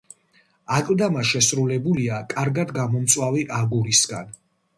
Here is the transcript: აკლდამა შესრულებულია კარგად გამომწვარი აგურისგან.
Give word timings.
აკლდამა 0.77 1.25
შესრულებულია 1.31 2.17
კარგად 2.33 2.73
გამომწვარი 2.79 3.45
აგურისგან. 3.61 4.35